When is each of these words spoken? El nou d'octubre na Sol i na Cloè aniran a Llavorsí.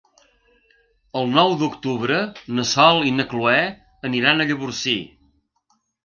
El 1.19 1.27
nou 1.33 1.51
d'octubre 1.59 2.17
na 2.59 2.65
Sol 2.69 3.01
i 3.09 3.11
na 3.17 3.25
Cloè 3.33 3.59
aniran 4.09 4.41
a 4.41 4.47
Llavorsí. 4.53 4.95